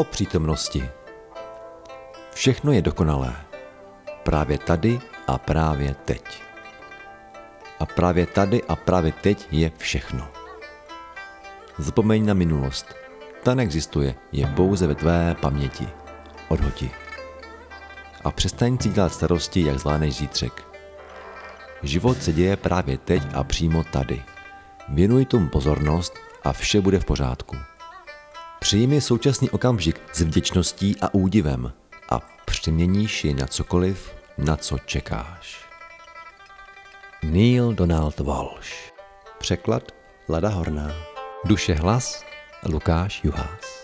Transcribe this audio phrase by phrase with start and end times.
[0.00, 0.88] o přítomnosti.
[2.34, 3.36] Všechno je dokonalé.
[4.22, 6.42] Právě tady a právě teď.
[7.80, 10.28] A právě tady a právě teď je všechno.
[11.78, 12.94] Zapomeň na minulost.
[13.42, 15.88] Ta neexistuje, je pouze ve tvé paměti.
[16.48, 16.90] Odhoti.
[18.24, 20.64] A přestaň si dělat starosti, jak zvládneš zítřek.
[21.82, 24.22] Život se děje právě teď a přímo tady.
[24.88, 26.14] Věnuj tomu pozornost
[26.44, 27.56] a vše bude v pořádku.
[28.60, 31.72] Přijmi současný okamžik s vděčností a údivem
[32.10, 35.64] a přeměníš je na cokoliv, na co čekáš.
[37.22, 38.92] Neil Donald Walsh.
[39.38, 39.82] Překlad
[40.28, 40.92] Lada Horná.
[41.44, 42.24] Duše hlas
[42.66, 43.79] Lukáš Juhás